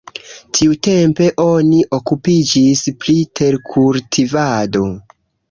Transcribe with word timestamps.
Tiutempe 0.59 1.27
oni 1.43 1.81
okupiĝis 1.97 2.83
pri 3.05 3.15
terkultivado. 3.43 4.85